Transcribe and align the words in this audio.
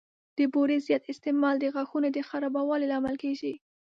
د 0.37 0.39
بوري 0.53 0.77
زیات 0.87 1.03
استعمال 1.13 1.55
د 1.59 1.65
غاښونو 1.73 2.07
د 2.13 2.19
خرابوالي 2.29 2.85
لامل 2.91 3.15
کېږي. 3.23 3.53